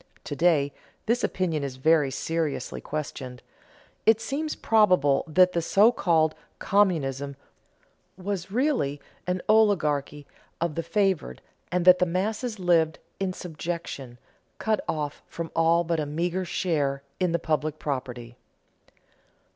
[0.23, 0.73] To day
[1.05, 3.43] this opinion is very seriously questioned.
[4.07, 7.35] It seems probable that the so called communism
[8.17, 10.25] was really an oligarchy
[10.59, 11.39] of the favored,
[11.71, 14.17] and that the masses lived in subjection,
[14.57, 18.35] cut off from all but a meager share in the public property.